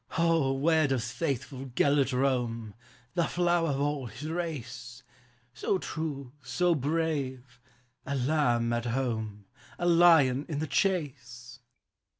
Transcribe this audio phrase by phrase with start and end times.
[0.17, 2.73] "O, where does faithful Gelert roam,
[3.13, 5.03] The flower of all his race;
[5.53, 7.59] So true, so brave,—
[8.07, 9.45] a lamb at home
[9.77, 11.59] A lion in the chase?